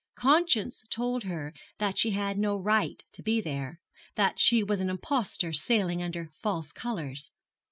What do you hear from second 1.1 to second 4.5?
her that she had no right to be there, that